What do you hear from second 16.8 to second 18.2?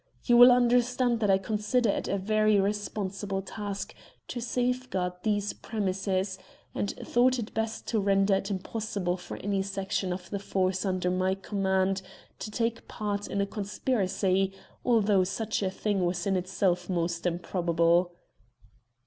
most improbable."